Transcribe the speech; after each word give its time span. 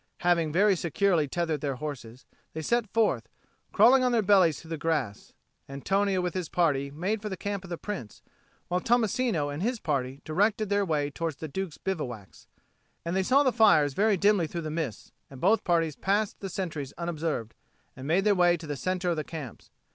Having 0.21 0.51
very 0.51 0.75
securely 0.75 1.27
tethered 1.27 1.61
their 1.61 1.75
horses, 1.75 2.25
they 2.53 2.63
set 2.63 2.91
forth, 2.91 3.29
crawling 3.71 4.03
on 4.03 4.11
their 4.11 4.23
bellies 4.23 4.59
through 4.59 4.69
the 4.71 4.75
grass. 4.79 5.31
Antonio 5.69 6.21
with 6.21 6.33
his 6.33 6.49
party 6.49 6.89
made 6.89 7.21
for 7.21 7.29
the 7.29 7.37
camp 7.37 7.63
of 7.63 7.69
the 7.69 7.77
Prince, 7.77 8.23
while 8.67 8.79
Tommasino 8.81 9.49
and 9.53 9.61
his 9.61 9.79
party 9.79 10.19
directed 10.25 10.69
their 10.69 10.83
way 10.83 11.11
towards 11.11 11.35
the 11.35 11.47
Duke's 11.47 11.77
bivouacs. 11.77 12.47
And 13.05 13.15
they 13.15 13.21
saw 13.21 13.43
the 13.43 13.51
fires 13.53 13.93
very 13.93 14.17
dimly 14.17 14.47
through 14.47 14.61
the 14.61 14.71
mist, 14.71 15.11
and 15.29 15.39
both 15.39 15.63
parties 15.63 15.95
passed 15.95 16.39
the 16.39 16.49
sentries 16.49 16.93
unobserved, 16.97 17.53
and 17.95 18.07
made 18.07 18.23
their 18.23 18.33
way 18.33 18.57
to 18.57 18.65
the 18.65 18.75
centre 18.75 19.11
of 19.11 19.17
the 19.17 19.23
camps. 19.23 19.69